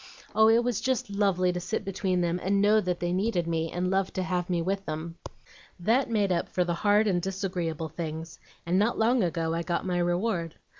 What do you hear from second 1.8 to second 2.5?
between them